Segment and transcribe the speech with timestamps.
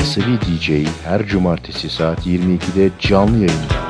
[0.00, 3.81] Asabi DJ her cumartesi saat 22'de canlı yayında.